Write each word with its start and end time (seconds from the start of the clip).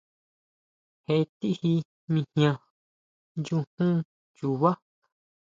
Je 1.05 1.15
tiji 1.37 1.73
mijian, 2.13 2.57
nyujún 3.43 3.95
chubá. 4.35 4.71